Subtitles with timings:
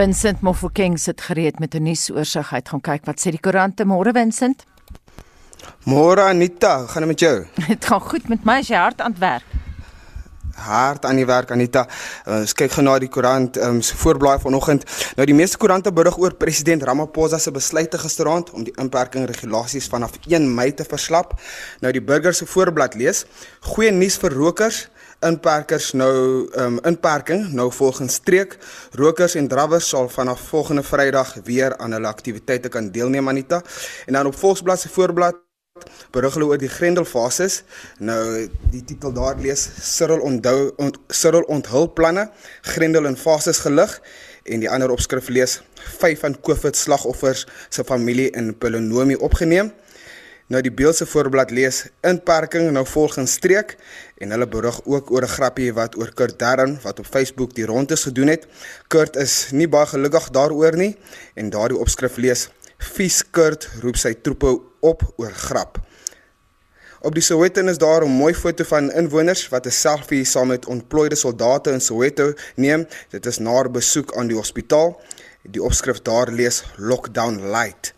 [0.00, 2.50] Vincent Mofokeng sit gereed met 'n nuusoorseig.
[2.50, 4.64] Hy gaan kyk wat sê die koerante môre Vincent.
[5.84, 7.46] Môre Anita, gaan dit met jou?
[7.68, 9.44] Dit gaan goed met my as jy hard aan werk.
[10.54, 11.86] Hard aan die werk Anita.
[12.26, 14.84] Uh, ons kyk gou na die koerant um, se voorblaai vanoggend.
[15.16, 19.88] Nou die meeste koerante berig oor president Ramaphosa se besluite gisteraand om die inperking regulasies
[19.88, 21.36] vanaf 1 Mei te verslap.
[21.80, 23.26] Nou die burger se voorblad lees:
[23.60, 24.88] Goeie nuus vir rokers
[25.26, 28.56] inperkers nou um inperking nou volgens streek.
[28.96, 33.62] Rokers en drawers sal vanaf volgende Vrydag weer aan hulle aktiwiteite kan deelneem Anita.
[34.06, 35.36] En dan op Volksblad se voorblad
[36.10, 37.62] berig hulle oor die Grendelfases.
[37.98, 42.30] Nou die titel daar lees Cyril onthou ont, Cyril onthul planne
[42.60, 44.00] Grendel in fases gelig.
[44.44, 45.60] En die ander opskrif lees
[46.00, 49.72] 5 van COVID slagoffers se familie in Polonomie opgeneem
[50.50, 53.76] Nou die beelse voorblad lees inperking nou volgens streek
[54.18, 57.66] en hulle berig ook oor 'n grappie wat oor Kurt Darren wat op Facebook die
[57.66, 58.46] rondes gedoen het.
[58.88, 60.96] Kurt is nie baie gelukkig daaroor nie
[61.34, 62.48] en daardie opskrif lees:
[62.78, 65.78] "Vies Kurt roep sy troepe op oor grap."
[67.00, 70.66] Op die Soweto is daar 'n mooi foto van inwoners wat 'n selfie saam met
[70.66, 72.86] ontplooide soldate in Soweto neem.
[73.10, 75.00] Dit is na 'n besoek aan die hospitaal.
[75.42, 77.94] Die opskrif daar lees: "Lockdown light."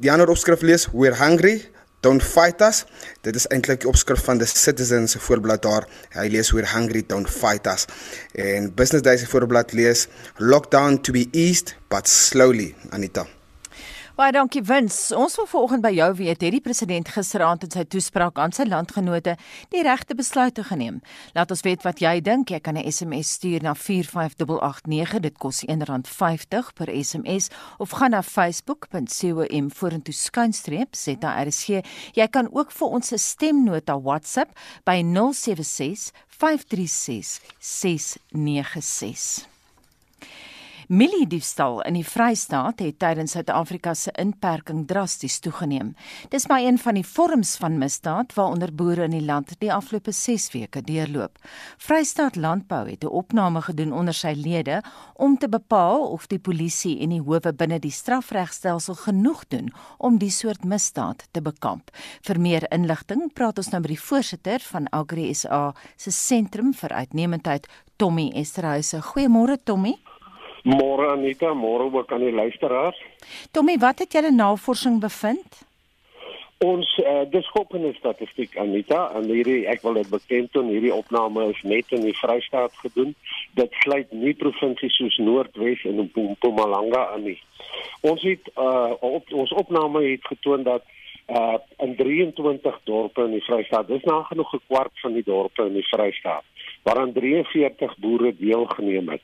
[0.00, 1.64] Die ander opskrif lees We're hungry,
[2.02, 2.84] don't fight us.
[3.26, 5.88] Dit is eintlik die opskrif van the Citizen se voorblad daar.
[6.14, 7.88] Hy lees We're hungry, don't fight us.
[8.38, 10.06] En Business Day se voorblad lees
[10.38, 13.26] Lockdown to be eased but slowly, Anita.
[14.18, 15.12] Baie dankie Wins.
[15.14, 18.64] Ons wil vanoggend by jou weet, het die president gisteraand in sy toespraak aan sy
[18.66, 19.36] landgenote
[19.70, 20.96] die regte besluite geneem?
[21.36, 22.50] Laat ons weet wat jy dink.
[22.50, 25.20] Jy kan 'n SMS stuur na 45889.
[25.22, 31.86] Dit kos R1.50 per SMS of gaan na facebook.com vorentoe skynstreep ZRC.
[32.14, 34.50] Jy kan ook vir ons 'n stemnota WhatsApp
[34.84, 39.57] by 076 536 696.
[40.88, 45.90] Mieliediefstal in die Vrystaat het tydens Suid-Afrika se inperking drasties toegeneem.
[46.32, 50.14] Dis maar een van die vorms van misdaad waaronder boere in die land die afgelope
[50.16, 51.36] 6 weke deurloop.
[51.76, 54.82] Vrystaat Landbou het 'n opname gedoen onder sy lede
[55.14, 60.18] om te bepaal of die polisie en die howe binne die strafregstelsel genoeg doen om
[60.18, 61.90] die soort misdaad te bekamp.
[62.22, 66.90] Vir meer inligting praat ons nou met die voorsitter van Agri SA se sentrum vir
[66.90, 67.66] uitnemendheid,
[67.96, 69.02] Tommy Esterhuise.
[69.02, 69.98] Goeiemôre Tommy.
[70.62, 72.98] Môre Anita, môre ook aan die luisteraars.
[73.50, 75.66] Tommy, wat het julle navorsing bevind?
[76.58, 81.44] Ons uh, dis skokkende statistiek Anita, en hierdie ek wil dit bekend doen, hierdie opname
[81.52, 83.14] is net in die Vrystaat gedoen.
[83.54, 87.38] Dit sluit nie provinsies soos Noordwes en Mpumalanga aan nie.
[88.02, 90.82] Ons het uh, op ons opname het getoon dat
[91.28, 95.72] uh in 23 dorpe in die Vrystaat, dis nagenoeg 'n kwart van die dorpe in
[95.72, 96.44] die Vrystaat,
[96.82, 99.22] waaraan 43 boere deelgeneem het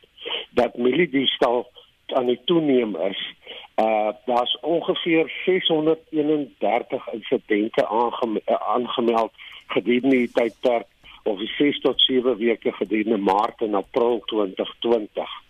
[0.51, 1.67] dat mieliediefstal
[2.07, 3.35] aan die toeneem is.
[3.77, 9.33] Uh daar's ongeveer 631 insidente aangeme uh, aangemeld
[9.67, 10.87] gedurende die tydperk
[11.23, 15.44] of die 6 tot 7 weke gedurende Maart en April 2020.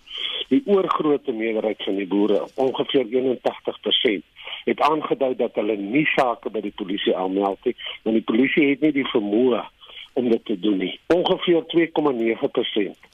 [0.48, 4.26] Die oorgrootste meerderheid van die boere, ongeveer 81%,
[4.64, 8.84] het aangedui dat hulle nie sake by die polisie aanmeld nie, want die polisie het
[8.84, 9.62] nie die vermoë
[10.20, 10.92] om dit te doen nie.
[11.14, 13.08] Ongeveer 2,9%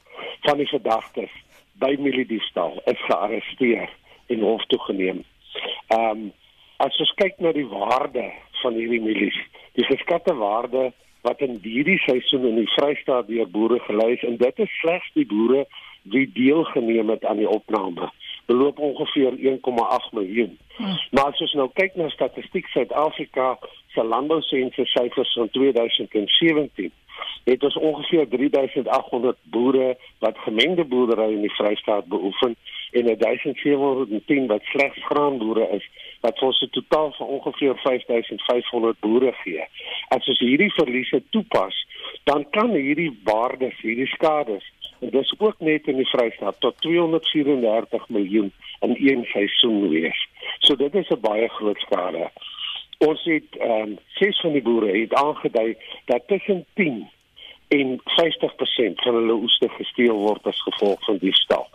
[0.47, 1.33] van die verdagtes
[1.81, 3.89] by mieliediefstal is gearresteer
[4.27, 5.25] en hof toe geneem.
[5.89, 6.29] Ehm um,
[6.81, 8.23] as ons kyk na die waarde
[8.63, 9.37] van hierdie mielies,
[9.77, 10.87] die geskatte waarde
[11.27, 15.11] wat in hierdie seisoen in die Vrystaat deur boere gelei is en dit is slegs
[15.15, 15.67] die boere
[16.03, 18.11] wie deelgeneem het aan die opname
[18.51, 20.59] beloop ongeveer 1,8 miljoen.
[20.77, 20.97] Hmm.
[21.11, 23.59] Maar as ons nou kyk na statistiek Suid-Afrika
[23.93, 26.93] se landbousensus syfers van 2017
[27.45, 32.57] het ons ongeveer 3800 boere wat gemengde boerdery in die Vrystaat beoefen
[32.91, 35.89] en 1710 wat slegs graanboere is
[36.21, 39.65] wat ons 'n totaal van ongeveer 5500 boere gee.
[40.09, 41.87] As ons hierdie verliese toepas,
[42.25, 44.65] dan kan hierdie waardes, hierdie skades
[45.01, 50.29] en dis ook net in die Vrystaat tot 234 miljoen in een seisoen wees.
[50.59, 52.31] So dit is 'n baie groot skade.
[53.07, 57.09] Ons het ehm um, ses van die boere het aangedui dat tussen 10
[57.71, 61.69] en 50% van hulle oeste gesteel word as gevolg van diefstal.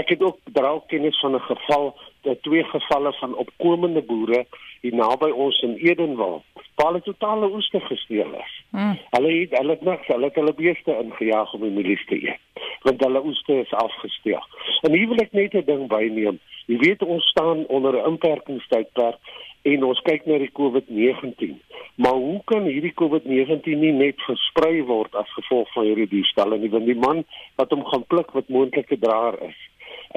[0.00, 4.46] Ek het ook draal kennis van 'n geval, dat twee gevalle van opkomende boere
[4.80, 6.42] hier naby ons in Edenwald,
[6.74, 8.52] waar hulle totale oeste gesteel is.
[8.70, 8.98] Hmm.
[9.10, 12.64] Hulle het hulle het niks, hulle het hulle beeste ingejaag om die milies te eet,
[12.82, 14.44] want hulle oeste is afgesteel.
[14.80, 16.40] En hier wil ek net 'n ding byneem.
[16.66, 19.18] Jy weet ons staan onder 'n inperkingstydperk
[19.62, 21.58] en ons kyk na die COVID-19.
[22.02, 26.64] Maar hoe kan hierdie COVID-19 nie net versprei word as gevolg van hierdie diefstal en
[26.64, 27.22] die want die man
[27.60, 29.60] wat hom gaan pluk wat moontlike draer is.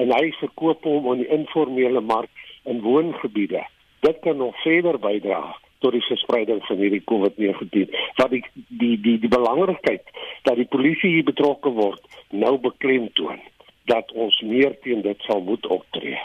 [0.00, 2.30] en hy verkoop hom aan die informele mark
[2.68, 3.62] in woongebiede.
[4.04, 5.40] Dit kan nog verder bydra
[5.84, 7.92] tot die verspreiding van hierdie COVID-19.
[8.20, 10.04] Wat die die die die belangrikheid
[10.48, 13.40] dat die polisie hier betrokke word nou beklemtoon
[13.86, 16.18] dat ons meer teen dit sal moet optree.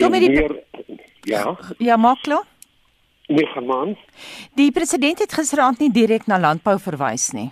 [0.00, 0.56] Tommy, meer
[1.28, 1.44] ja.
[1.78, 2.40] Ja, maklo.
[2.40, 2.50] Nee,
[3.28, 3.96] gaan
[4.54, 7.50] Die president het gisteraand nie direk na landbou verwys nie.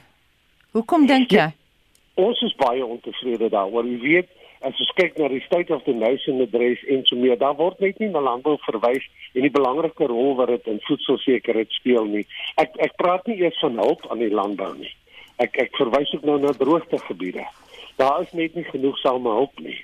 [0.72, 1.36] Hoekom dink jy?
[1.38, 1.52] Ja,
[2.14, 3.86] ons is baie ontevrede daaroor.
[3.86, 4.28] Jy weet,
[4.60, 7.80] as ons kyk na die state of the nation address en so meer, daar word
[7.80, 12.26] net nie na landbou verwys en die belangrike rol wat dit in voedselsekerheid speel nie.
[12.60, 14.92] Ek ek praat nie eers van hulp aan die landbou nie.
[15.40, 17.46] Ek ek verwys ook nou na droogtegebiede.
[18.00, 19.78] Daar is net nie genoeg same hulp nie.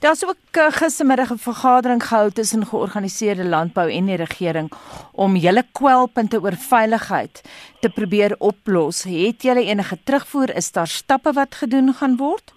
[0.00, 4.72] Daar's ook uh, gistermiddag 'n vergadering gehou tussen georganiseerde landbou en die regering
[5.12, 7.42] om julle kwelpunte oor veiligheid
[7.80, 9.02] te probeer oplos.
[9.02, 10.56] Het julle enige terugvoer?
[10.56, 12.52] Is daar stappe wat gedoen gaan word?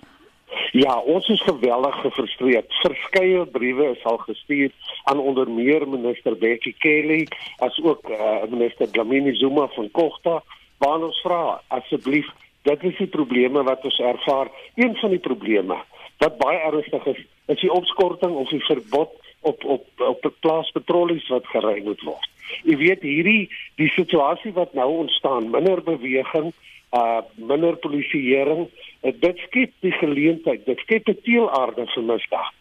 [0.71, 2.73] Ja, ons is geweldig gefrustreerd.
[2.81, 4.71] Verskeie briewe is al gestuur
[5.03, 10.43] aan onder meer minister Bekkie Kelly as ook uh, minister Dlamini Zuma van Kogta,
[10.77, 12.27] waar ons vra asseblief,
[12.61, 14.51] dit is die probleme wat ons ervaar.
[14.75, 15.77] Een van die probleme
[16.17, 17.21] wat baie ernstig is,
[17.51, 22.29] is die opskorting of die verbod op op op die plaaspatrollies wat gery moet word.
[22.63, 23.49] Jy weet hierdie
[23.81, 26.51] die situasie wat nou ontstaan, minder beweging,
[26.95, 28.67] uh minder polisieering,
[29.01, 32.53] uh, dit skep die geleentheid, dit skep 'n teelaarde vir misdaad.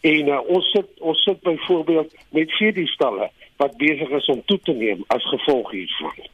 [0.00, 4.42] En uh, ons sit ons sit byvoorbeeld met vier die stalle wat besig is om
[4.44, 6.30] toe te neem as gevolg hiervan.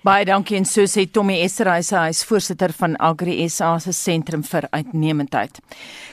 [0.00, 4.40] Baie dankie en so sê Tommy Esterhuis, hy is voorsitter van Agri SA se sentrum
[4.48, 5.58] vir uitnemendheid.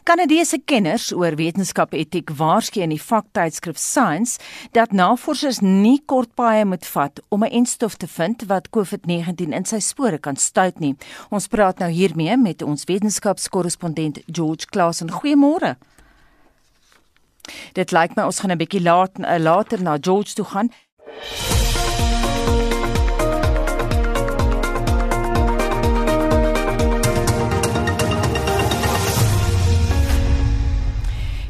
[0.03, 4.43] Kanadese kenners oor wetenskap etiek waarsku in die vaktydskrif Science
[4.75, 9.79] dat navorsers nie kortpaaie moet vat om 'n enstof te vind wat COVID-19 in sy
[9.79, 10.95] spore kan stuit nie.
[11.31, 15.09] Ons praat nou hiermee met ons wetenskapskorrespondent George Klasen.
[15.09, 15.77] Goeiemôre.
[17.73, 20.69] Dit lyk my ons gaan 'n bietjie laat, uh, later na George toe gaan.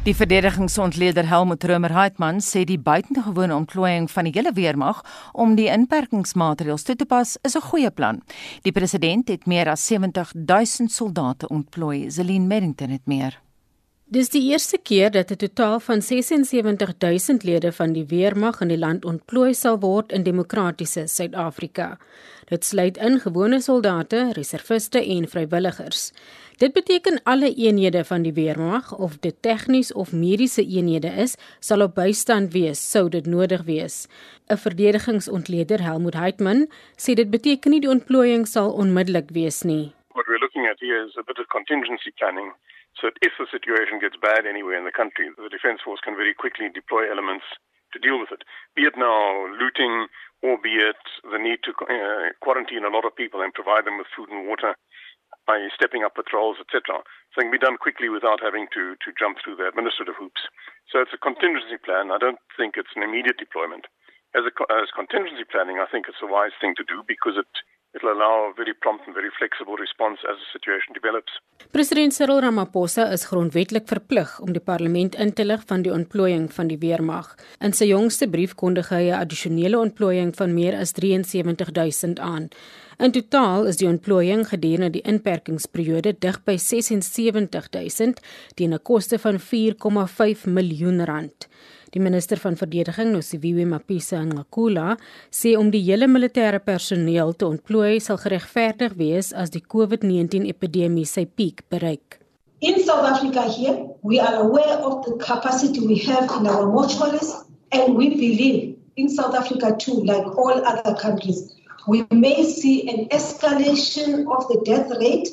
[0.07, 5.01] Die verdedigingsontleder Helmut Römer Heitmann sê die buitengewone ontplooiing van die hele weermag
[5.36, 8.21] om die inperkingsmaatreëls toe te pas is 'n goeie plan.
[8.63, 12.09] Die president het meer as 70 000 soldate ontplooi.
[12.09, 13.42] Zelin Merrington het meer.
[14.06, 18.68] Dis die eerste keer dat 'n totaal van 76 000 lede van die weermag in
[18.68, 21.98] die land ontplooi sal word in demokratiese Suid-Afrika.
[22.45, 26.12] Dit sluit in gewone soldate, reserviste en vrywilligers.
[26.57, 31.83] Dit beteken alle eenhede van die weermag of dit tegnies of mediese eenhede is, sal
[31.86, 34.09] op bystand wees sou dit nodig wees.
[34.50, 36.65] 'n Verdedigingsontleder Helmut Heitmann
[37.04, 39.94] sê dit beteken nie die ontplooiing sal onmiddellik wees nie.
[40.18, 42.50] What we're looking at here is a bit of contingency planning.
[43.00, 46.33] So if the situation gets bad anywhere in the country, the defense force can very
[46.33, 47.45] quickly deploy elements
[47.94, 48.42] to deal with it.
[48.74, 50.07] Be it now looting
[50.42, 53.98] or be it the need to uh, quarantine a lot of people and provide them
[54.00, 54.74] with food and water
[55.48, 57.02] by stepping up patrols, etc.
[57.32, 60.44] So it can be done quickly without having to, to jump through the administrative hoops.
[60.92, 62.12] So it's a contingency plan.
[62.12, 63.88] I don't think it's an immediate deployment.
[64.36, 67.48] As, a, as contingency planning, I think it's a wise thing to do because it
[67.96, 71.32] it'll allow a very prompt and very flexible response as the situation develops.
[71.72, 76.48] President Cyril Ramaphosa is grondwetlik verplig om die parlement in te lig van die ontplooiing
[76.53, 77.34] van die weermag.
[77.60, 82.50] In sy jongste brief kondig hy 'n addisionele ontplooiing van meer as 73000 aan.
[82.98, 88.22] In totaal is die ontplooiing gedurende die inperkingsperiode dig by 76000
[88.56, 91.48] teen 'n koste van 4,5 miljoen rand.
[91.94, 94.98] Die minister van verdediging, Nosiviwe Mapisa Ngakula,
[95.32, 101.08] sê om die hele militêre personeel te ontplooi sal geregverdig wees as die COVID-19 epidemie
[101.08, 102.20] sy piek bereik.
[102.60, 107.36] In South Africa here, we are aware of the capacity we have in our mortuaries
[107.72, 111.53] and we believe in South Africa too like all other countries
[111.88, 115.29] we may see an escalation of the death rate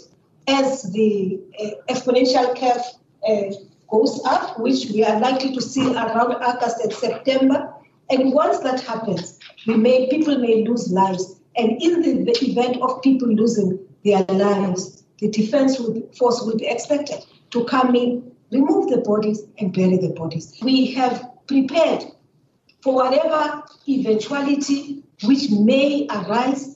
[0.47, 2.83] as the uh, exponential curve
[3.29, 3.55] uh,
[3.95, 7.73] goes up, which we are likely to see around August and September.
[8.11, 11.41] And once that happens, we may people may lose lives.
[11.57, 16.43] And in the, the event of people losing their lives, the defense will be, force
[16.43, 20.59] will be expected to come in, remove the bodies, and bury the bodies.
[20.61, 22.05] We have prepared
[22.83, 26.74] for whatever eventuality which may arise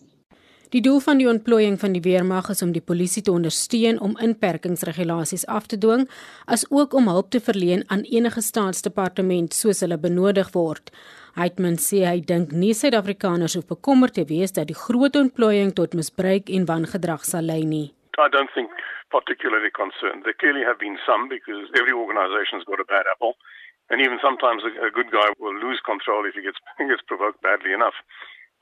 [0.68, 4.18] Die doel van die ontplooiing van die weermag is om die polisie te ondersteun om
[4.20, 6.04] inperkingsregulasies af te dwing,
[6.44, 10.92] as ook om hulp te verleen aan enige staatsdepartement soos hulle benodig word.
[11.40, 15.96] Heitman sê hy dink nie Suid-Afrikaners hoef bekommerd te wees dat die groot ontplooiing tot
[15.96, 17.88] misbruik en wangedrag sal lei nie.
[18.18, 18.68] I don't think
[19.08, 20.24] particularly concerned.
[20.24, 23.40] There clearly have been some because every organization's got a bad apple.
[23.88, 27.72] And even sometimes a, good guy will lose control if he gets, gets provoked badly
[27.72, 27.96] enough.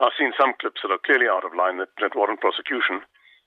[0.01, 3.01] I've seen some clips that are clearly out of line that, that warrant prosecution.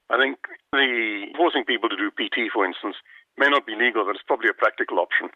[0.10, 0.42] I think
[0.74, 2.98] the forcing people to do PT, for instance,
[3.38, 5.30] may not be legal, but it's probably a practical option.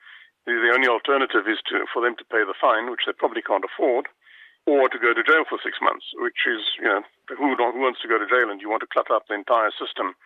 [0.49, 3.45] The, the only alternative is to, for them to pay the fine, which they probably
[3.45, 4.09] can't afford,
[4.65, 8.01] or to go to jail for six months, which is, you know, who, who wants
[8.01, 10.17] to go to jail and you want to clutter up the entire system.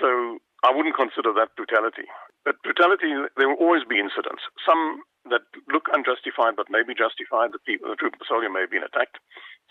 [0.00, 2.08] So I wouldn't consider that brutality.
[2.46, 4.42] But brutality, there will always be incidents.
[4.64, 7.54] Some that look unjustified but may be justified.
[7.54, 9.18] The people, the troop soldier may have been attacked.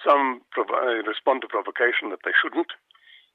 [0.06, 2.72] Some prov- respond to provocation that they shouldn't.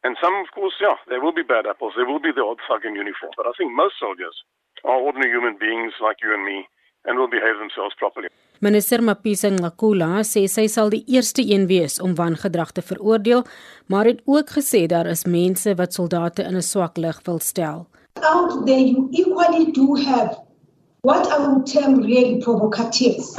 [0.05, 1.95] And some, of course, yeah, there will be bad apples.
[1.97, 3.33] There will be the odd thug in uniform.
[3.37, 4.37] But I think most soldiers
[4.85, 6.69] are ordinary human beings like you and me
[7.07, 8.29] and will behave themselves properly.
[8.61, 13.45] Minister Mapisa Ngakula sê sy sal die eerste een wees om wangedrag te veroordeel,
[13.87, 17.87] maar het ook gesê daar is mense wat soldate in 'n swak lig wil stel.
[18.23, 20.41] Out there you equally do have
[21.03, 23.37] what I would term really provocateurs.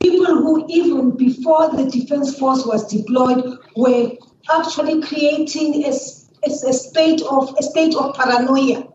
[0.00, 4.12] People who even before the defense force was deployed were
[4.50, 8.86] actually creating a, a, a state of a state of paranoia.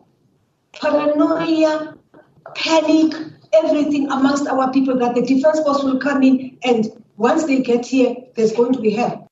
[0.72, 1.94] Paranoia,
[2.54, 3.14] panic,
[3.52, 7.84] everything amongst our people that the defense force will come in and once they get
[7.86, 9.26] here there's going to be hell.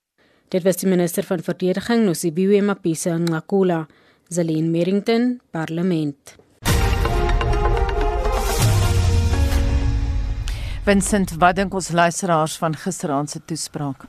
[0.48, 3.86] Dit was die minister van verdediging Nosibiwe Mapisa Ngakula,
[4.32, 6.38] Zelin Merrington, Parlement.
[10.88, 14.06] Vincent, wat dink ons luisteraars van gisteraand se toespraak?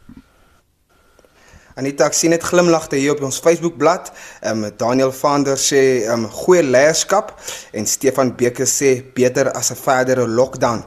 [1.76, 4.08] Anita, ek sien net glimlagte hier op ons Facebookblad.
[4.40, 7.34] Ehm um, Daniel Vander sê ehm um, goeie leierskap
[7.76, 10.86] en Stefan Beker sê beter as 'n verdere lockdown.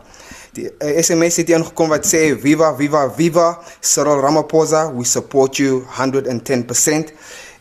[0.56, 3.48] Die uh, eh, SMS het ingekom wat sê viva viva viva
[3.80, 7.12] Cyril Ramaphosa, we support you 110%.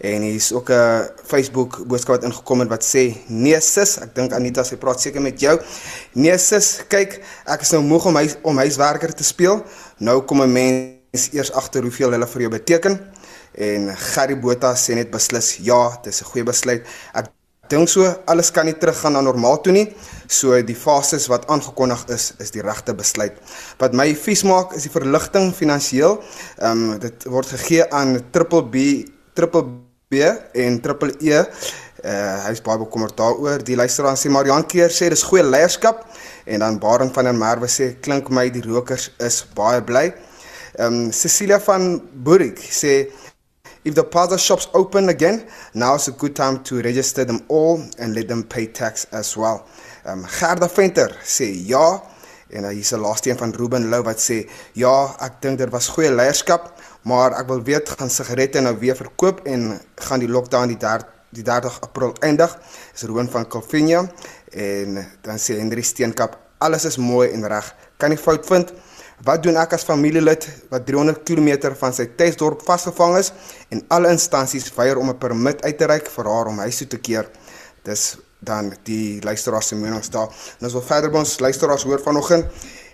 [0.01, 4.15] En hier is ook 'n Facebook boodskap wat ingekom het wat sê nee sis, ek
[4.15, 5.59] dink Anita sy praat seker met jou.
[6.13, 9.63] Nee sis, kyk, ek is nou moeg om huis om huiswerker te speel.
[9.97, 12.99] Nou kom 'n mens eers agter hoeveel hulle vir jou beteken
[13.53, 16.81] en Gary Botha sê net beslis ja, dis 'n goeie besluit.
[17.13, 17.29] Ek
[17.69, 19.93] dink so alles kan nie teruggaan na normaal toe nie.
[20.27, 23.33] So die fases wat aangekondig is, is die regte besluit.
[23.77, 26.23] Wat my vies maak is die verligting finansiëel.
[26.57, 28.75] Ehm um, dit word gegee aan Triple B,
[29.33, 31.39] Triple B en Triple E.
[32.01, 33.61] Uh hy's baie bekommerd daaroor.
[33.63, 36.01] Die luisteraar sê Marian Keer sê dis goeie leierskap
[36.49, 40.09] en dan Baring van der Merwe sê klink my die rokers is baie bly.
[40.79, 43.07] Ehm um, Cecilia van Boerik sê
[43.83, 47.81] If the plaza shops open again, now is a good time to register them all
[47.97, 49.63] and let them pay tax as well.
[50.05, 52.01] Um Gerda Venter sê ja
[52.51, 55.87] en hier's 'n laaste een van Ruben Lou wat sê ja, ek dink dit was
[55.87, 60.67] goeie leierskap, maar ek wil weet gaan sigarette nou weer verkoop en gaan die lockdown
[60.67, 62.57] die 30 die 30 April eindig.
[62.93, 64.05] Is Ruben van Calvinia
[64.51, 67.71] en dan sê Henry Steenkap alles is mooi en reg.
[67.97, 68.73] Kan nie fout vind.
[69.25, 73.31] Wat doen ek as familielid wat 300 km van sy tuisdorp vasgevang is
[73.73, 76.87] en alle instansies weier om 'n permit uit te reik vir haar om huis toe
[76.87, 77.29] te keer?
[77.83, 80.29] Dis dan die luisteraars se menings daar.
[80.59, 82.45] En ons wil verder by ons luisteraars hoor vanoggend.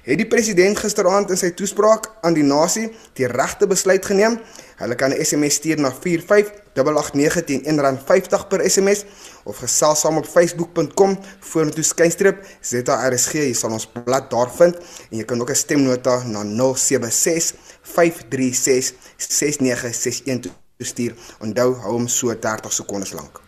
[0.08, 2.86] Het die president gisteraand in sy toespraak aan die nasie
[3.20, 4.38] die regte besluit geneem?
[4.80, 9.04] Hulle kan 'n SMS stuur na 45889 teen R1.50 per SMS
[9.44, 13.34] of gesels saam op facebook.com vorentoe skynstreep ZRSG.
[13.34, 14.76] Jy sal ons blad daar vind
[15.12, 21.16] en jy kan ook 'n stemnota na 076 536 6961 stuur.
[21.42, 23.40] Onthou, hou hom so 30 sekondes lank.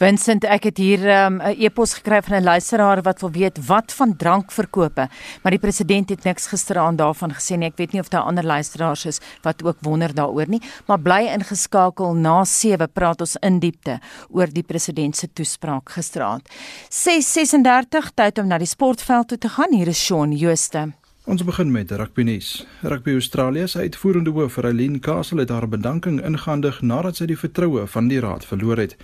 [0.00, 3.58] Vincent, ek het hier um, 'n um, e-pos gekry van 'n luisteraar wat wil weet
[3.66, 5.08] wat van drankverkope,
[5.42, 7.68] maar die president het niks gisteraand daarvan gesê nie.
[7.68, 11.28] Ek weet nie of daar ander luisteraars is wat ook wonder daaroor nie, maar bly
[11.28, 16.48] ingeskakel na 7 praat ons in diepte oor die president se toespraak gisteraand.
[16.88, 19.72] 6:36 tyd om na die sportveld toe te gaan.
[19.72, 20.92] Hier is Shaun Jooste.
[21.28, 22.66] Ons begin met rugby nuus.
[22.80, 27.82] Rugby Australië se uitvoerende hoof, Eileen Castle, het haar bedanking ingehandig nadat sy die vertroue
[27.86, 28.94] van die raad verloor het.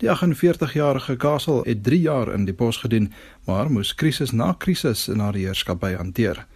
[0.00, 3.10] Die 48-jarige Castle het 3 jaar in die pos gedien,
[3.44, 6.46] maar moes krisis na krisis in haar heerskappy hanteer.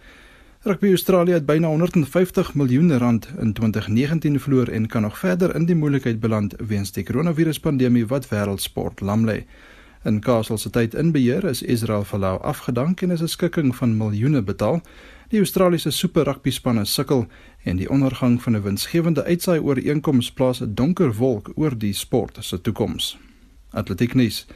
[0.65, 5.69] Rugby Australië het byna 150 miljoen rand in 2019 verloor en kan nog verder in
[5.69, 9.43] die moeilikheid beland weens die koronaviruspandemie wat wêreldsport lam lê.
[10.07, 13.97] In Castle se tyd in beheer is Israel Folau afgedank en is 'n skikking van
[13.97, 14.81] miljoene betaal.
[15.29, 17.27] Die Australiese Super Rugby spanne sukkel
[17.63, 22.37] en die ondergang van 'n winsgewende uitsaai ooreenkoms plaas 'n donker wolk oor die sport
[22.39, 23.17] se toekoms.
[23.69, 24.47] Atletiek nuus.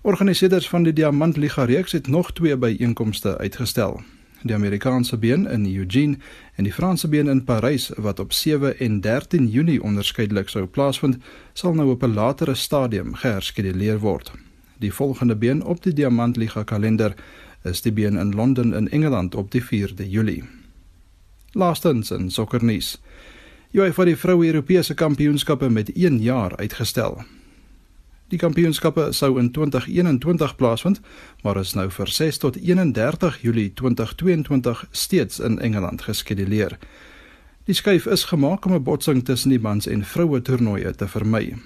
[0.00, 4.02] Organiseerders van die Diamant Liga reeks het nog twee byeenkomste uitgestel.
[4.42, 6.16] Die Amerikaanse been in Eugene
[6.54, 11.16] en die Franse been in Parys wat op 7 en 13 Junie onderskeidelik sou plaasvind,
[11.52, 14.32] sal nou op 'n latere stadium geherskeduleer word.
[14.78, 17.14] Die volgende been op die Diamantliga kalender
[17.64, 20.44] is die been in Londen in Engeland op die 4de Julie.
[21.52, 23.00] Laastens in sokkernuus.
[23.72, 27.24] UEFA die vroue Europese kampioenskappe met 1 jaar uitgestel.
[28.28, 31.00] Die kampioenskappe sou in 2021 plaasvind,
[31.42, 36.78] maar is nou vir 6 tot 31 Julie 2022 steeds in Engeland geskeduleer.
[37.64, 41.56] Die skuif is gemaak om 'n botsing tussen die mans en vroue toernooie te vermy.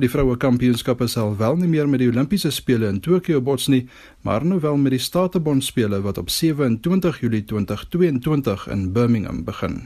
[0.00, 3.82] Die vroue kampioenskappe sal wel nie meer met die Olimpiese spele in Tokio bots nie,
[4.24, 9.82] maar nou wel met die Statebond spele wat op 27 Julie 2022 in Birmingham begin.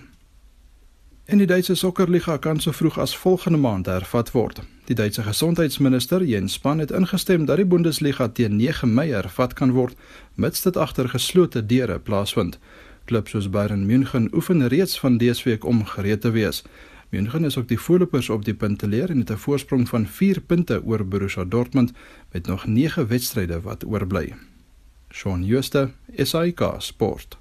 [1.26, 4.60] En die Duitse sokkerliga kan so vroeg as volgende maand hervat word.
[4.86, 9.74] Die Duitse gesondheidsminister Jens Spahn het ingestem dat die Bundesliga teen 9 Mei hervat kan
[9.74, 9.98] word,
[10.34, 12.60] mits dit agter geslote deure plaasvind.
[13.10, 16.62] Klubs soos Bayern München oefen reeds van dese week om gereed te wees.
[17.16, 20.84] München is ook die voorlopers op die punteleer en het 'n voorsprong van 4 punte
[20.84, 21.92] oor Borussia Dortmund
[22.32, 24.34] met nog 9 wedstryde wat oorbly.
[25.08, 27.38] Shaun Schuster, SAK Sport.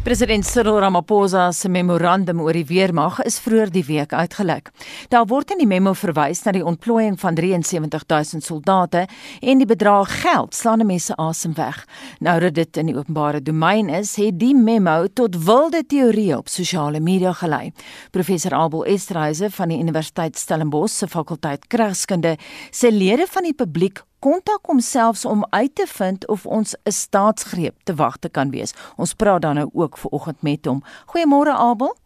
[0.00, 4.70] President Cyril Ramaphosa se memorandum oor die weermag is vroeër die week uitgelek.
[5.12, 9.04] Daar word in die memo verwys na die ontplooiing van 73000 soldate
[9.44, 11.84] en die bedrag geld slaan mense asem weg.
[12.24, 16.48] Nou dat dit in die openbare domein is, het die memo tot wilde teorieë op
[16.48, 17.68] sosiale media gelei.
[18.10, 22.38] Professor Abel Estreise van die Universiteit Stellenbosch se fakulteit Kragskunde
[22.72, 27.74] sê lede van die publiek kontak homselfs om uit te vind of ons 'n staatsgreep
[27.84, 28.74] te wag te kan wees.
[28.96, 30.82] Ons praat dan nou ook ver oggend met hom.
[31.06, 31.96] Goeiemôre Abel.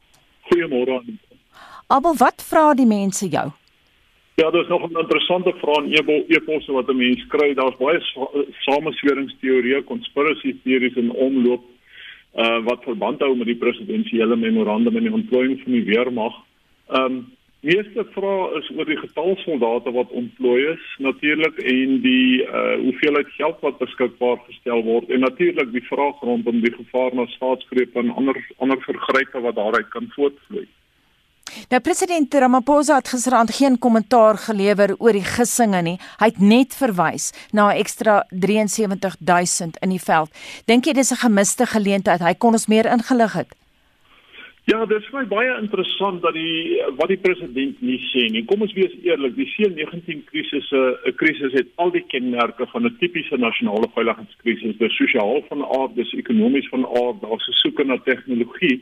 [0.49, 1.03] Goeiemôre.
[1.87, 3.51] Abel, wat vra die mense jou?
[4.37, 7.55] Ja, daar's nog 'n interessante vraag in e-posse wat 'n mens kry.
[7.55, 8.01] Daar's baie
[8.59, 11.63] samesweringsteorieë, conspiracy theories in omloop
[12.35, 16.35] uh wat verband hou met die presidensiële memorandum en die ontplooiing van die weermag.
[16.89, 17.34] Um
[17.65, 23.31] meeste vrae is oor die getal soldate wat ontplooi is natuurlik en die uh hoeveelheid
[23.39, 28.13] geld wat beskikbaar gestel word en natuurlik die vraag rondom die gevaar na staatsgreep en
[28.21, 30.67] ander ander vergrype wat daaruit kan voortvloei.
[31.71, 35.99] Nou president Ramaphosa het gisterand geen kommentaar gelewer oor die gissinge nie.
[36.21, 40.31] Hy het net verwys na 'n ekstra 73000 in die veld.
[40.67, 42.21] Dink jy dis 'n gemiste geleentheid?
[42.21, 43.64] Hy kon ons meer ingelig het.
[44.65, 48.47] Ja, dit is my baie interessant dat die wat die president nie sê nie.
[48.49, 52.97] Kom ons wees eerlik, die C19 krisis 'n krisis het al die kenmerke van 'n
[52.99, 54.79] tipiese nasionale veiligheidskrisis.
[54.79, 58.81] Dit is sosiaal van aard, dis ekonomies van aard, daar's 'n soeke na tegnologie.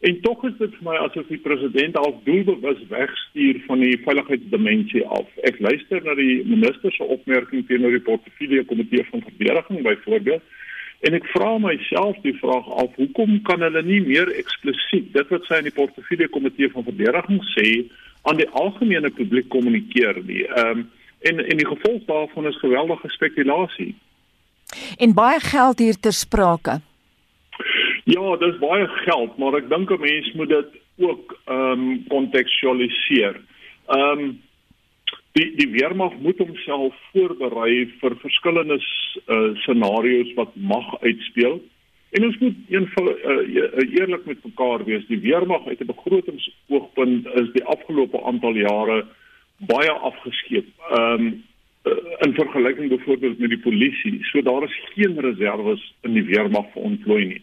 [0.00, 5.06] En tog is dit vir my asof die president al doelbewus wegstuur van die veiligheidsdimensie
[5.06, 5.26] af.
[5.42, 10.42] Ek luister na die minister se opmerking teenoor die portefeulje komitee van verdediging byvoorbeeld
[11.04, 15.44] En ek vra myself die vraag af, hoekom kan hulle nie meer eksplisiet dit wat
[15.44, 17.68] sy in die portefeulje komitee van verdediging sê
[18.26, 20.44] aan die algemene publiek kommunikeer nie?
[20.46, 20.90] Ehm um,
[21.26, 23.94] en en die gevolg daarvan is geweldige spekulasie.
[24.98, 26.80] En baie geld hier ter sprake.
[28.04, 33.40] Ja, dis baie geld, maar ek dink 'n mens moet dit ook ehm um, kontekstualiseer.
[33.86, 34.40] Ehm um,
[35.36, 41.58] die die weermag moet homself voorberei vir verskillende uh, scenario's wat mag uitspeel.
[42.16, 45.04] En ons moet eenvoudig uh, eerlik met mekaar wees.
[45.10, 49.04] Die weermag uit 'n begrotingsoogpunt is die afgelope aantal jare
[49.72, 50.72] baie afgeskeep.
[50.90, 51.44] Ehm um,
[52.26, 56.82] in vergelyking byvoorbeeld met die polisie, so daar is geen reserves in die weermag vir
[56.82, 57.42] ontplooi nie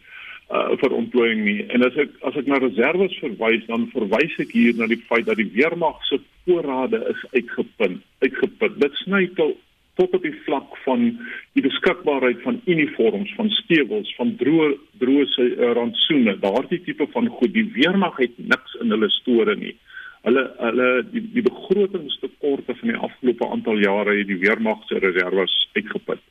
[0.54, 1.60] uh vir ontplooiing nie.
[1.74, 5.26] En as ek as ek na reserves verwys, dan verwys ek hier na die feit
[5.30, 8.82] dat die weermag se voorrade is uitgeput, uitgeput.
[8.82, 11.06] Dit sny tot op die vlak van
[11.54, 17.54] die beskikbaarheid van uniforms, van stewels, van droë droë uh, rantsoene, daardie tipe van goed.
[17.54, 19.76] Die weermag het niks in hulle store nie.
[20.24, 25.56] Hulle hulle die, die begrotingstekorte van die afgelope aantal jare het die weermag se reserves
[25.76, 26.22] uitgeput.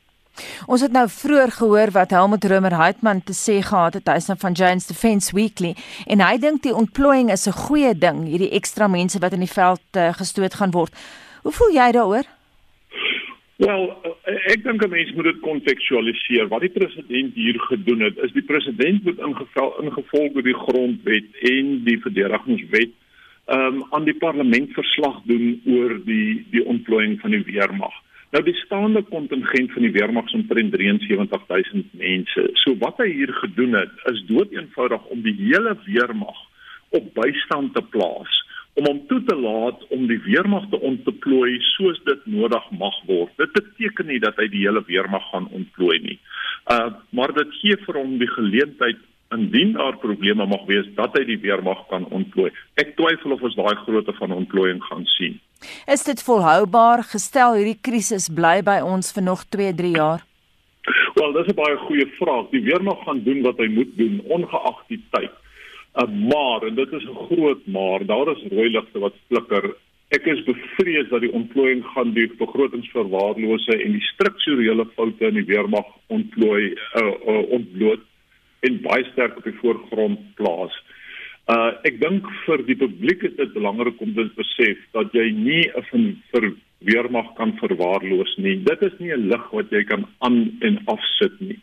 [0.67, 4.37] Ons het nou vroeër gehoor wat Helmut Romer Heitman te sê gehad het hy's nou
[4.41, 5.75] van Jane's Defence Weekly
[6.07, 9.55] en hy dink die ontplooiing is 'n goeie ding, hierdie ekstra mense wat in die
[9.59, 10.93] veld uh, gestoot gaan word.
[11.43, 12.25] Hoe voel jy daaroor?
[13.57, 13.83] Wel,
[14.23, 16.47] eh, ek dink 'n mens moet dit kontekstualiseer.
[16.47, 21.83] Wat die president hier gedoen het, is die president moet ingeval ingevolge die grondwet en
[21.83, 22.89] die verdedigingswet
[23.45, 27.93] ehm um, aan die parlement verslag doen oor die die ontplooiing van die weermag.
[28.33, 32.47] Nou die staande kontingent van die weermag is omtrent 73000 mense.
[32.63, 36.39] So wat hy hier gedoen het is dood eenvoudig om die hele weermag
[36.97, 38.39] op bystand te plaas
[38.73, 43.29] om hom toe te laat om die weermag te ontplooi soos dit nodig mag word.
[43.37, 46.19] Dit beteken nie dat hy die hele weermag gaan ontplooi nie.
[46.73, 49.01] Uh maar dit gee vir hom die geleentheid
[49.33, 52.49] indien daar probleme mag wees dat hy die weermag kan ontplooi.
[52.81, 55.37] Ek twyfel of ons daai grootte van ontplooiing gaan sien.
[55.87, 60.25] Is dit volhoubaar gestel hierdie krisis bly by ons vir nog 2-3 jaar?
[61.15, 62.49] Wel, dis 'n baie goeie vraag.
[62.51, 65.31] Die weermag gaan doen wat hy moet doen ongeag die tyd.
[65.95, 69.75] Uh, maar en dit is 'n groot maar, daar is rooi ligte wat flikker.
[70.09, 75.45] Ek is bevrees dat die ontplooiing gaan die begrotingsverwaarlose en die strukturele foute in die
[75.45, 78.01] weermag ontplooi uh, uh, ontbloot
[78.59, 80.75] en baie sterk op die voorgrond plaas.
[81.51, 85.67] Uh ek dink vir die publiek is dit belangrik om te besef dat jy nie
[85.67, 88.63] 'n vir weermag kan verwaarloos nie.
[88.63, 91.59] Dit is nie 'n lig wat jy kan aan en afsit nie.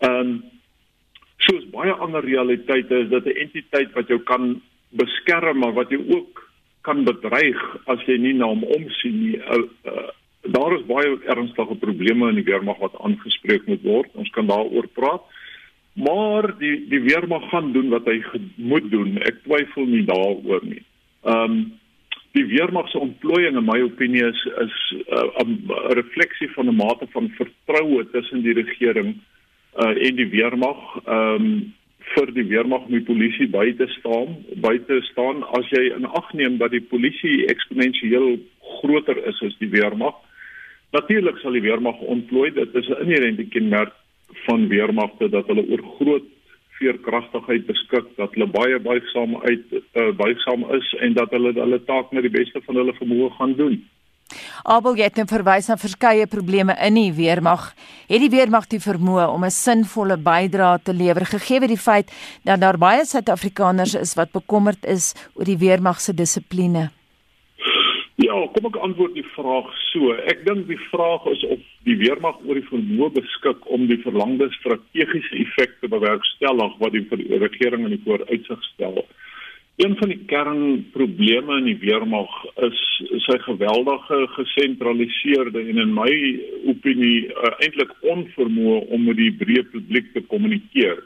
[0.00, 0.44] Um
[1.38, 4.60] soos baie ander realiteite is dit 'n entiteit wat jou kan
[4.92, 6.44] beskerm maar wat jy ook
[6.82, 9.38] kan bedreig as jy nie na hom omsien nie.
[9.38, 10.10] Uh, uh,
[10.54, 14.10] daar is baie ernstige probleme in die weermag wat aangespreek moet word.
[14.14, 15.24] Ons kan daaroor praat.
[15.96, 18.20] Maar die die weermag gaan doen wat hy
[18.56, 19.16] moet doen.
[19.24, 20.82] Ek twyfel nie daaroor nie.
[21.24, 21.58] Ehm um,
[22.36, 24.74] die weermag se ontplooiing in my opinie is is
[25.08, 29.14] uh, 'n uh, refleksie van 'n mate van vertroue tussen die regering
[29.80, 30.80] uh, en die weermag.
[31.06, 31.74] Ehm um,
[32.14, 36.04] vir die weermag en die polisie by te staan, by te staan as jy in
[36.06, 38.36] ag neem dat die polisie eksponensieel
[38.78, 40.14] groter is as die weermag.
[40.94, 42.50] Natuurlik sal die weermag ontplooi.
[42.54, 43.94] Dit is 'n inherente kenmerk
[44.46, 46.32] van weermagte dat hulle oor groot
[46.78, 52.12] veerkragtigheid beskik dat hulle baie buigsaam uit uh, buigsaam is en dat hulle hulle taak
[52.12, 53.78] met die beste van hulle vermoë gaan doen.
[54.66, 57.68] Abel het net verwys na verskeie probleme in die weermag.
[58.10, 62.10] Het die weermag die vermoë om 'n sinvolle bydrae te lewer gegee word die feit
[62.42, 66.95] dat daar baie Suid-Afrikaners is wat bekommerd is oor die weermag se dissipline?
[68.16, 70.14] Ja, kom ek antwoord die vraag so.
[70.32, 74.46] Ek dink die vraag is of die weermag oor die vermoë beskik om die verlangde
[74.54, 79.02] strategiese effekte bewerkstellig wat die regering in die vooruitsig stel.
[79.84, 82.32] Een van die kernprobleme in die weermag
[82.64, 82.78] is
[83.26, 86.12] sy geweldige gesentraliseerde en in my
[86.72, 91.04] opinie uh, eintlik onvermoë om met die breë publiek te kommunikeer.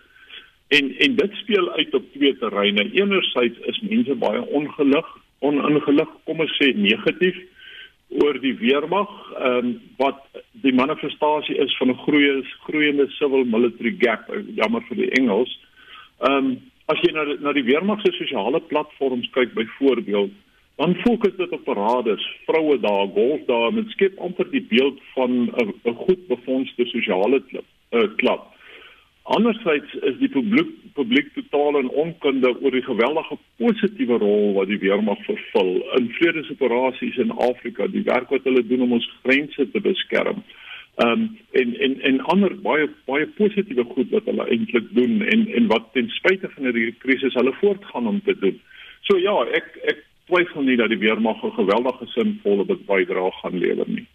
[0.78, 2.86] En en dit speel uit op twee terreine.
[3.02, 7.36] Enerzijds is mense baie ongelig oningelig kom ons sê negatief
[8.20, 10.20] oor die weermag ehm um, wat
[10.64, 15.52] die manifestasie is van 'n groeie groeiende civil military gap jammer vir die Engels.
[16.28, 20.32] Ehm um, as jy na na die weermag se sosiale platforms kyk byvoorbeeld
[20.80, 25.00] dan fokus dit op parades, vroue daar, golf daar en dit skep amper die beeld
[25.14, 25.30] van
[25.84, 27.66] 'n goed befondste sosiale klub.
[27.90, 28.40] Uh, klub.
[29.30, 34.80] Andersins is die publiek publiek totaal in onkunde oor die geweldige positiewe rol wat die
[34.82, 39.84] weermag vervul in vredesoperasies in Afrika, die werk wat hulle doen om ons grense te
[39.86, 40.42] beskerm.
[41.04, 41.24] Ehm um,
[41.62, 45.92] en en en ander baie baie positiewe goed wat hulle eintlik doen en en wat
[45.94, 48.58] ten spyte van hierdie krisis hulle voortgaan om te doen.
[49.06, 53.88] So ja, ek ek twyfel nie dat die weermag 'n geweldige sinvolle bydrae gaan lewer
[53.98, 54.09] nie.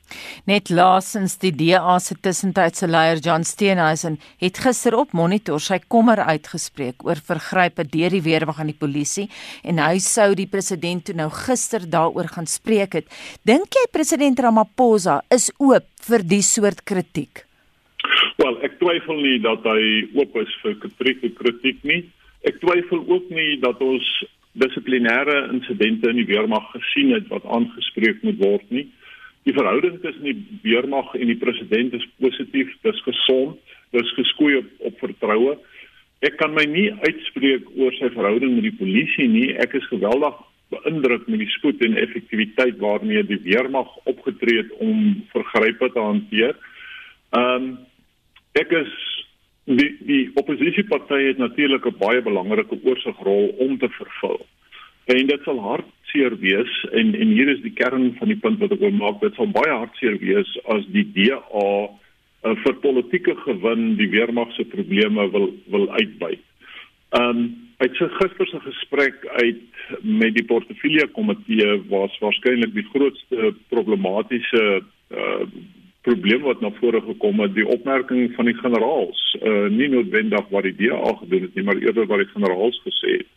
[0.50, 6.22] Net laasens die DA se tussentydse leier John Steenhuisen het gister op Monitor sy kommer
[6.26, 9.28] uitgespreek oor vergrype deur die weermag aan die polisie
[9.64, 13.10] en hy sou die president toe nou gister daaroor gaan spreek het.
[13.46, 17.46] Dink jy president Ramaphosa is oop vir die soort kritiek?
[18.42, 22.04] Wel, ek twyfel nie dat hy oop is vir kritiek nie.
[22.46, 24.06] Ek twyfel ook nie dat ons
[24.56, 28.86] dissiplinêre insidente in die weermag gesien het wat aangespreek moet word nie.
[29.46, 33.60] Die verhouding tussen die weermag en die president is positief, dis gesond,
[33.94, 35.58] dis geskoei op, op vertroue.
[36.26, 39.52] Ek kan my nie uitspreek oor sy verhouding met die polisie nie.
[39.62, 40.40] Ek is geweldig
[40.74, 46.58] beïndruk met die spoed en effektiwiteit waarmee die weermag opgetree het om vergrype te hanteer.
[47.38, 47.76] Ehm um,
[48.56, 48.92] ek is
[49.68, 54.46] die die oppositiepartye het natuurlik 'n baie belangrike oorsigrol om te vervul.
[55.06, 55.60] En dit sal
[56.16, 59.22] hartseer wees en en hier is die kern van die punt wat ek wil maak,
[59.22, 64.64] dit sal baie hartseer wees as die DA uh, vir politieke gewin die weermag se
[64.64, 66.42] probleme wil wil uitbuit.
[67.20, 73.52] Um uit sy gister se gesprek uit met die portefeulje komitee was waarskynlik die grootste
[73.70, 74.80] problematiese
[75.12, 75.48] uh,
[76.08, 80.70] probleem wat na vore gekom het, die opmerking van die generaals, uh nie noodwendig wat
[80.70, 83.35] die DA gedoen het nie, maar eerder wat die generaals gesê het.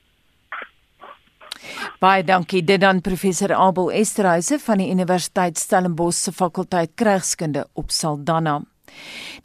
[2.01, 7.91] Baie dankie dit dan professor Abel Esterhuise van die Universiteit Stellenbosch se fakulteit Krygskunde op
[7.91, 8.63] Saldanha.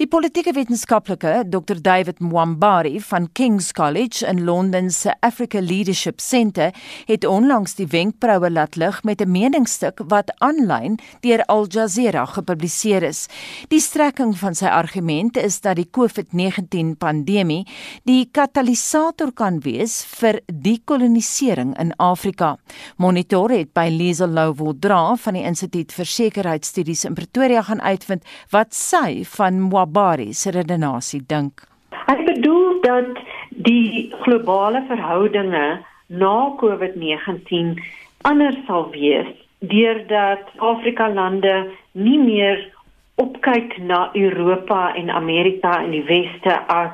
[0.02, 6.72] Die politieke wetenskaplike Dr David Mwambari van King's College in Londen se Africa Leadership Centre
[7.06, 13.04] het onlangs die wenkbroue laat lig met 'n meningsstuk wat aanlyn deur Al Jazeera gepubliseer
[13.04, 13.28] is.
[13.68, 17.68] Die strekking van sy argument is dat die COVID-19 pandemie
[18.04, 22.58] die katalisator kan wees vir dekolonisering in Afrika.
[22.98, 28.74] Monitor het by Liesel Louwodra van die Instituut vir Sekuriteitsstudies in Pretoria gaan uitvind wat
[28.74, 31.64] sy van Mwambari Wabari se redenasie dink.
[32.06, 33.18] Hy bedoel dat
[33.50, 35.66] die globale verhoudinge
[36.08, 37.80] na COVID-19
[38.22, 42.62] anders sal wees deurdat Afrika lande nie meer
[43.16, 46.94] opkyk na Europa en Amerika in die weste as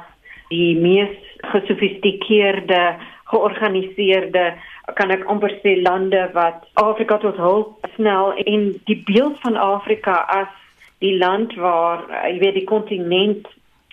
[0.49, 1.15] die mees
[1.51, 2.95] gesofistikeerde
[3.31, 4.53] georganiseerde
[4.97, 10.23] kan ek amper sê lande wat Afrika tot hulp snel en die beeld van Afrika
[10.39, 10.49] as
[10.99, 13.47] die land waar uh, jy weet die kontinent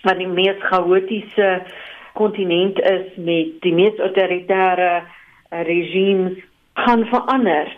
[0.06, 1.50] wat die mees chaotiese
[2.18, 6.38] kontinent is met die mees autoritaire uh, regimes
[6.76, 7.72] gaan verander.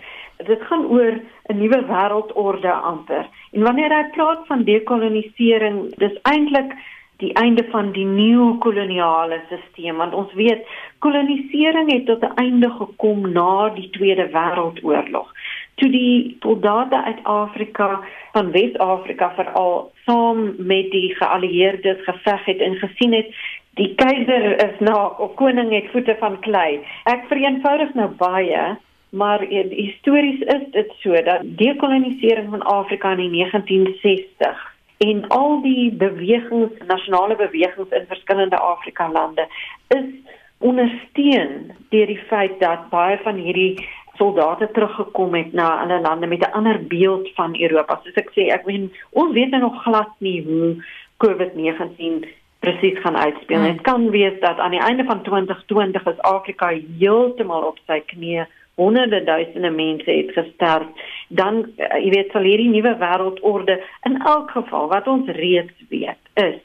[0.46, 3.26] Dit gaan oor 'n nuwe wêreldorde amper.
[3.52, 6.74] En wanneer hy praat van dekolonisering, dis eintlik
[7.18, 10.66] die einde van die nuwe koloniale stelsel want ons weet
[11.04, 15.32] kolonisering het tot 'n einde gekom na die Tweede Wêreldoorlog
[15.78, 18.00] toe die soldate uit Afrika
[18.32, 23.30] van Wes-Afrika veral saam met die geallieerdes geveg het en gesien het
[23.78, 26.80] die keiser is naak of koning het voete van klei.
[27.06, 28.64] Ek vereenvoudig nou baie,
[29.10, 34.66] maar histories is dit so dat dekolonisering van Afrika in die 1960
[34.98, 39.46] en al die bewegings, nasionale bewegings in verskillende Afrika lande
[39.94, 40.10] is
[40.58, 43.86] ondersteun deur die feit dat baie van hierdie
[44.18, 48.00] soldate teruggekom het na hulle lande met 'n ander beeld van Europa.
[48.02, 50.85] Soos ek sê, ek weet ons weet nog glad nie hoe
[51.24, 52.26] COVID-19
[52.59, 53.59] presies gaan uitspeel.
[53.59, 53.72] Hmm.
[53.72, 58.46] Dit kan wees dat aan die einde van 2020 is Afrika heeltemal op sy knieë
[58.78, 60.87] honderde duisende mense het gesterf
[61.28, 66.31] dan uh, jy weet sal hierdie nuwe wêreldorde in elk geval wat ons reeds weet
[66.42, 66.61] is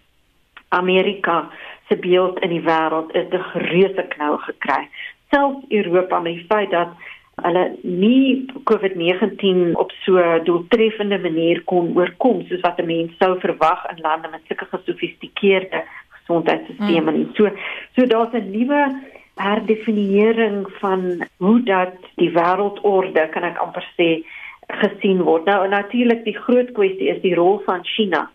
[0.78, 1.40] Amerika
[1.90, 4.84] se beeld in die wêreld het 'n reuse knou gekry
[5.34, 6.94] selfs Europa met die feit dat
[7.42, 13.86] hulle nie COVID-19 op so doeltreffende manier kon oorkom soos wat 'n mens sou verwag
[13.92, 17.18] in lande met sulke gesofistikeerde gesondheidstelsels.
[17.18, 17.34] Mm.
[17.34, 17.50] So
[17.96, 19.02] so daar's 'n nuwe
[19.36, 24.24] herdefinieering van hoe dat die wêreldorde kan ek amper sê
[24.68, 25.46] gesien word.
[25.46, 28.30] Nou natuurlik die groot kwessie is die rol van China.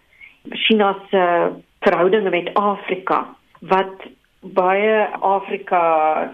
[0.50, 1.46] China se uh,
[1.80, 4.06] verhoudinge met Afrika wat
[4.54, 5.80] baie Afrika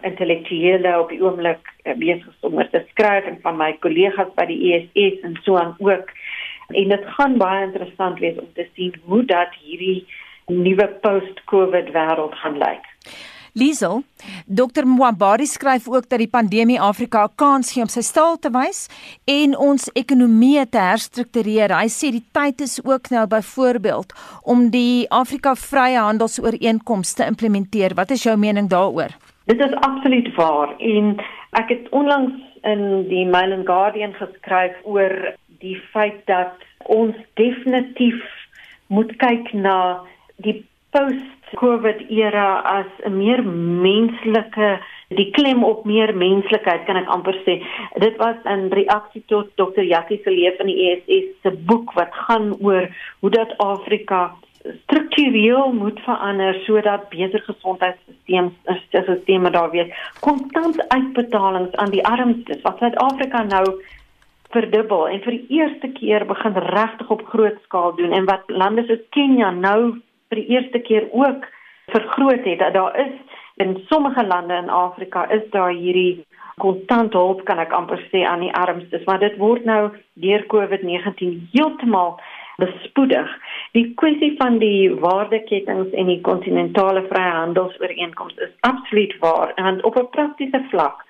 [0.03, 4.46] intellektuele op die oomblik eh, besig is om te skryf en van my kollegas by
[4.50, 6.11] die ESS en so aan ook.
[6.68, 10.07] En dit gaan baie interessant wees om te sien hoe dat hierdie
[10.46, 12.85] nuwe post-COVID wêreld gaan lyk.
[13.55, 14.03] Liesel,
[14.51, 18.51] Dr Mwabari skryf ook dat die pandemie Afrika 'n kans gee om sy staal te
[18.51, 18.88] wys
[19.25, 21.71] en ons ekonomie te herstruktureer.
[21.71, 24.12] Hy sê die tyd is ook nou byvoorbeeld
[24.43, 27.95] om die Afrika Vrye Handelsooreenkoms te implementeer.
[27.95, 29.14] Wat is jou mening daaroor?
[29.47, 31.17] Dit is absoluut waar en
[31.53, 38.21] ek het onlangs in die Mail and Guardian geskryf oor die feit dat ons definitief
[38.87, 40.01] moet kyk na
[40.37, 43.42] die post-COVID era as 'n meer
[43.88, 44.78] menslike
[45.09, 47.61] die klem op meer menslikheid kan ek amper sê.
[48.00, 49.83] Dit was 'n reaksie tot Dr.
[49.83, 52.88] Jackie se leef in die ESS se boek wat gaan oor
[53.20, 59.92] hoe dat Afrika struktureel moet verander sodat beter gesondheidstelsels stelsels daar wees.
[60.20, 63.83] Kontant uitbetalings aan die armstes wat Suid-Afrika nou
[64.54, 68.85] verdubbel en vir die eerste keer begin regtig op groot skaal doen en wat lande
[68.87, 71.48] soos Kenia nou vir die eerste keer ook
[71.92, 73.12] vergroot het dat daar is
[73.56, 76.24] in sommige lande in Afrika is daar hierdie
[76.58, 79.82] kontant hulp kan ek amper sê aan die armstes maar dit word nou
[80.26, 82.18] deur COVID-19 heeltemal
[82.62, 83.30] bespoedig.
[83.74, 90.10] Die kwessie van die waardeketings en die kontinentale vryhandelsooreenkomste is absoluut waar en op 'n
[90.10, 91.02] praktiese vlak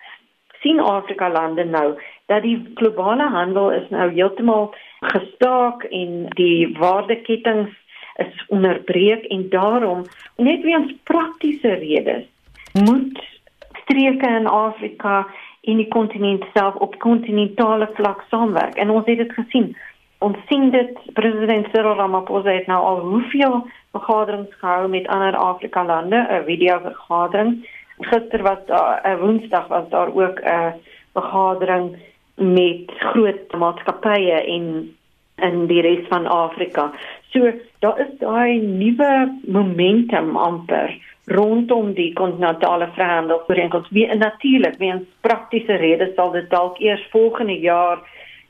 [0.64, 1.88] sien Afrika lande nou
[2.27, 7.70] dat die globale handel is nou heeltemal gestaak en die waardeketings
[8.16, 10.05] is onderbreek en daarom
[10.37, 12.24] net weens praktiese redes
[12.72, 13.24] moet
[13.83, 15.27] streke in Afrika
[15.61, 18.74] en die kontinent self op kontinentale vlak saamwerk.
[18.74, 19.77] En ons het dit gesien.
[20.18, 25.85] Ons sien dit president Cyril Ramaphosa het nou al hoeveel vergaderings gehou met ander Afrika
[25.85, 27.64] lande 'n video vergadering
[28.00, 30.74] gister was daar 'n woensdag was daar ook 'n
[31.12, 31.96] vergadering
[32.35, 34.96] met groot maatskappye en
[35.37, 36.92] in die res van Afrika
[37.35, 37.51] So
[37.83, 40.92] daar is daai nuwe momentum amper
[41.27, 43.90] rondom die kontinentale vryhandelsooreenkoms.
[43.90, 47.99] Wie natuurlik weens praktiese redes sal dit dalk eers volgende jaar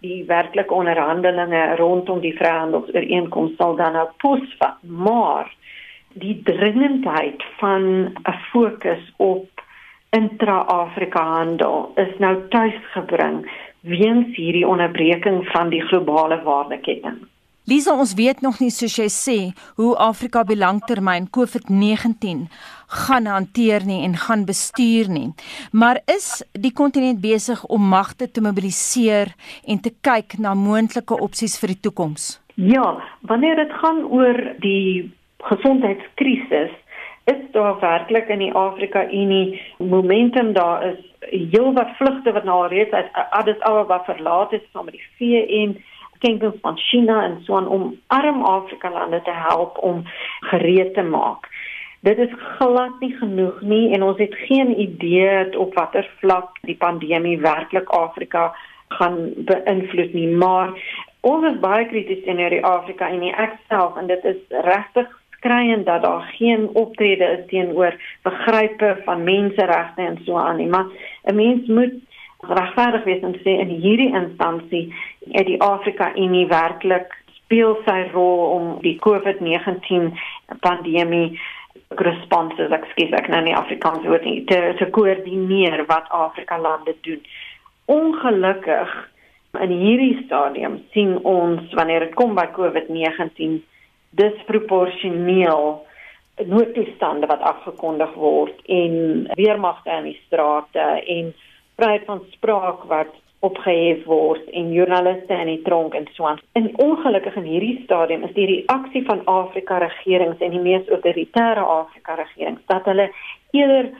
[0.04, 4.76] die werklike onderhandelinge rondom die vryhandelsooreenkoms sal dan nou posvat.
[4.82, 5.48] Maar
[6.20, 9.48] die dringendheid van 'n fokus op
[10.10, 17.24] intra-Afrika handel is nou tuisgebring weens hierdie onderbreking van die globale waardeketting.
[17.64, 19.34] Lisa, ons weet nog nie soos jy sê
[19.78, 22.42] hoe Afrika op langtermyn COVID-19
[23.06, 25.30] gaan hanteer nie en gaan bestuur nie.
[25.72, 29.32] Maar is die kontinent besig om magte te mobiliseer
[29.64, 32.34] en te kyk na moontlike opsies vir die toekoms?
[32.60, 32.84] Ja,
[33.32, 35.08] wanneer dit gaan oor die
[35.48, 36.76] gesondheidskrisis,
[37.32, 41.00] is daar werklik in die Afrika Unie momentum daar is
[41.32, 45.76] heelwat vlugte wat nou reeds uit Addis Ababa verlaat het saam met die VN
[46.24, 50.02] skenkings van China en so aan om arm Afrika lande te help om
[50.40, 51.48] gereed te maak.
[52.00, 56.76] Dit is glad nie genoeg nie en ons het geen idee op watter vlak die
[56.76, 58.54] pandemie werklik Afrika
[58.88, 60.72] gaan beïnvloed nie, maar
[61.20, 65.08] ons is baie krities teenoor die Afrika en die ek self en dit is regtig
[65.36, 70.86] skreiend dat daar geen optrede is teenoor begrype van menseregte en so aan nie, maar
[71.24, 72.03] 'n mens moet
[72.48, 74.86] regverdig wees en sê in hierdie instansie
[75.32, 77.12] het die Afrika Unie werklik
[77.44, 80.12] speel sy rol om die COVID-19
[80.64, 81.38] pandemie
[82.00, 86.96] responses ek skies ek nou nie Afrikaans woord nie te te koördineer wat Afrika lande
[87.06, 87.20] doen.
[87.92, 88.92] Ongelukkig
[89.62, 93.60] in hierdie stadium sien ons wanneer dit kom by COVID-19
[94.18, 95.84] disproporsioneel
[96.50, 100.86] noodtoestande wat afgekondig word en weermagte in die strate
[101.18, 101.34] en
[101.76, 103.12] vryheid van spraak wat
[103.44, 106.40] opgehef word en joernaliste in die tronk en so aan.
[106.52, 111.60] En ongelukkig in hierdie stadium is die reaksie van Afrika regerings en die mees autoritaire
[111.60, 113.10] Afrika regerings dat hulle
[113.52, 113.90] eerder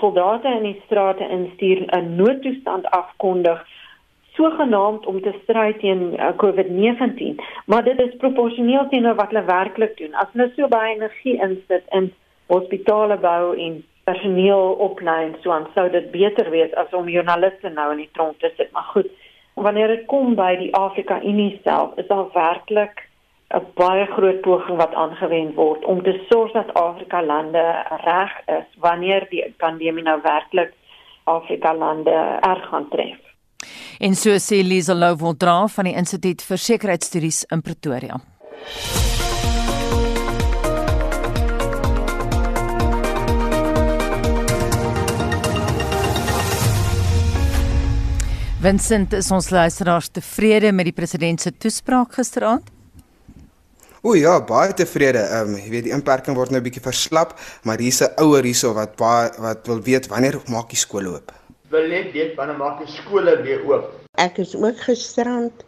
[0.00, 3.60] soldate in die strate instuur 'n noodtoestand afkondig
[4.32, 7.36] sogenaamd om te stry teen uh, COVID-19,
[7.66, 10.14] maar dit is proporsioneel teenoor wat hulle werklik doen.
[10.14, 12.12] As hulle so baie energie insit in
[12.46, 17.70] hospitale bou en personeel oplei en so aan sou dit beter wees as om joernaliste
[17.70, 18.72] nou in die tronk te sit.
[18.72, 19.10] Maar goed
[19.54, 23.08] wanneer dit kom by die Afrika Unie self is daar werklik
[23.52, 27.64] 'n baie groot poging wat aangewend word om te sorg dat Afrika lande
[28.04, 30.72] reg is wanneer die pandemie nou werklik
[31.24, 33.18] Afrika lande erg gaan tref.
[34.00, 38.20] En so sê Lisa Louwel-Dra van die Instituut vir Sekuriteitsstudies in Pretoria
[48.62, 52.68] Vincent, is ons luisteraars tevrede met die president se toespraak gisteraand?
[54.06, 55.18] O ja, baie tevrede.
[55.18, 57.32] Ehm um, jy weet die inperking word nou 'n bietjie verslap,
[57.66, 61.32] maar hier's 'n ouer hierso wat baie wat wil weet wanneer maak die skole oop.
[61.74, 63.90] Wil net weet wanneer maak die skole weer oop.
[64.14, 65.64] Ek is ook gisterand.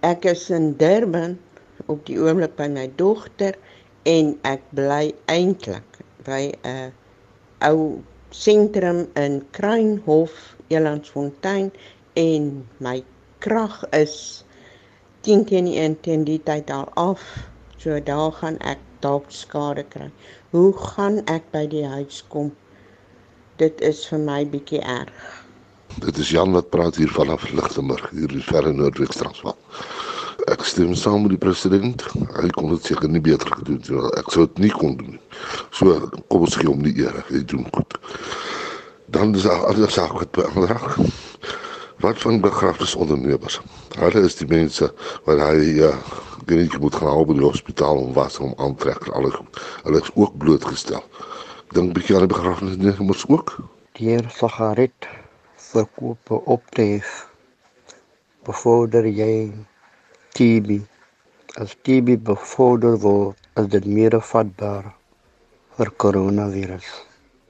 [0.00, 1.38] Ek is in Durban
[1.86, 3.60] op die oomblik by my dogter
[4.04, 6.92] en ek bly eintlik by 'n
[7.60, 11.72] ou sentrum in Kruinhof, Elandsfontein
[12.18, 13.02] en my
[13.38, 14.44] krag is
[15.26, 17.22] 10 teen 1 teen die tyd al af.
[17.76, 20.10] So daar gaan ek dalk skade kry.
[20.50, 22.52] Hoe gaan ek by die huis kom?
[23.58, 25.42] Dit is vir my bietjie erg.
[26.02, 29.58] Dit is Jan wat praat hier vanaf Lichtenburg, hier in verre Noordwes Transvaal.
[30.50, 32.02] Ek stem saam met die president.
[32.38, 34.14] Hy kon dit seker nie beter gedoen het nie.
[34.18, 35.20] Ek sou dit nie kon doen nie.
[35.70, 35.98] So
[36.32, 37.20] kom ons gee hom die eer.
[37.28, 37.98] Hy doen goed.
[39.12, 41.31] Dan is daar ander sake wat belangrijk.
[42.02, 43.60] Wat van begrafenisondernemers?
[43.94, 44.88] Hulle is die mense
[45.22, 45.90] wat hy ja,
[46.50, 49.36] geniet moet gaan haal by die hospitaal om was om aantrek en alles.
[49.84, 51.04] Hulle is ook blootgestel.
[51.76, 53.54] Dink bietjie aan die begrafenisondernemers ook.
[54.00, 55.08] Deur sigaret
[55.68, 57.14] verkoop op te hef.
[58.50, 59.52] Bevorder jy
[60.34, 60.82] TB.
[61.62, 64.90] As TB bevorder word, is dit meer vatbaar
[65.78, 66.92] vir coronavirus.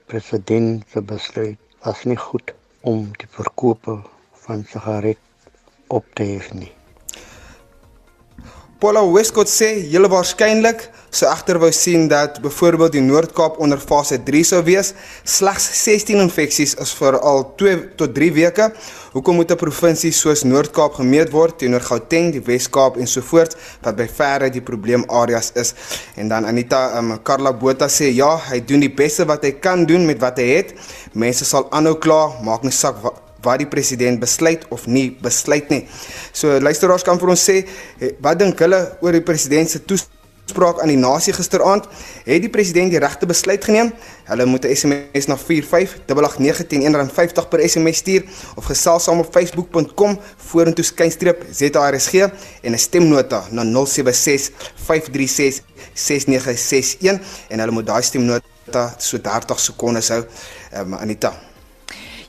[0.05, 2.53] President se besluit was nie goed
[2.85, 4.03] om die verkope
[4.47, 5.19] van sigaret
[5.87, 6.71] op te hef nie.
[8.83, 14.17] Paula Westcott sê julle waarskynlik sou egter wou sien dat byvoorbeeld die Noord-Kaap onder fase
[14.27, 14.89] 3 sou wees.
[15.23, 18.67] Slegs 16 infeksies is vir al 2 tot 3 weke.
[19.13, 23.55] Hoekom moet 'n provinsie soos Noord-Kaap gemeet word teenoor Gauteng, die Wes-Kaap en so voort
[23.83, 25.73] wat by verre die probleemareas is?
[26.15, 29.85] En dan Anita um, Karla Botha sê ja, hy doen die beste wat hy kan
[29.85, 30.73] doen met wat hy het.
[31.13, 35.69] Mense sal aanhou kla, maak nie saak wat wat die president besluit of nie besluit
[35.69, 35.83] nie.
[36.31, 40.81] So luisteraars kan vir ons sê eh, wat dink hulle oor die president se toespraak
[40.81, 41.87] aan die nasie gisteraand,
[42.25, 43.91] het die president die regte besluit geneem.
[44.29, 48.23] Hulle moet 'n SMS na 45889 teen R1.50 per SMS stuur
[48.55, 52.13] of gesels saam op facebook.com vorentoe skynstreep ZARSG
[52.61, 55.61] en 'n stemnota na 076 536
[55.93, 57.19] 6961
[57.49, 60.23] en hulle moet daai stemnota so 30 sekondes hou.
[60.73, 61.52] Um, Anita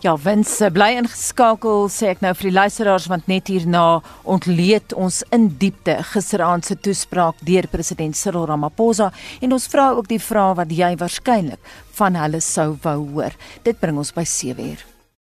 [0.04, 5.22] Ja, wens bly ingeskakel sê ek nou vir die luisteraars want net hierna ontleed ons
[5.32, 9.08] in diepte gisteraand se toespraak deur president Cyril Ramaphosa
[9.40, 13.32] en ons vra ook die vrae wat jy waarskynlik van hulle sou wou hoor.
[13.64, 14.93] Dit bring ons by 7:00.